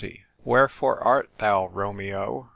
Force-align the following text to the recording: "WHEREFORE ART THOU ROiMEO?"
"WHEREFORE 0.43 0.99
ART 1.03 1.29
THOU 1.37 1.67
ROiMEO?" 1.75 2.49